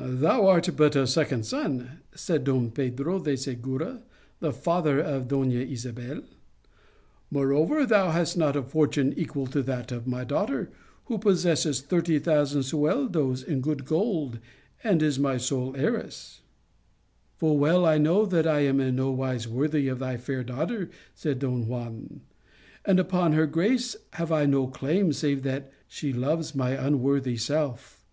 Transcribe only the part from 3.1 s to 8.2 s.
de Segura, the father of Dona Isabel. c Moreover, thou